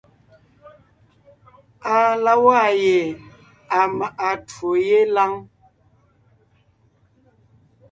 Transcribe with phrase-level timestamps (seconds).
[1.93, 2.97] À la waa ye
[3.77, 5.33] à maʼa twó yé lâŋ.